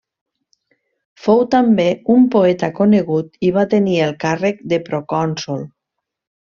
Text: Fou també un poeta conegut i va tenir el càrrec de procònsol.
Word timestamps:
Fou 1.25 1.43
també 1.57 1.85
un 2.15 2.25
poeta 2.37 2.71
conegut 2.81 3.39
i 3.51 3.55
va 3.61 3.69
tenir 3.75 4.01
el 4.09 4.19
càrrec 4.27 4.69
de 4.75 4.85
procònsol. 4.93 5.67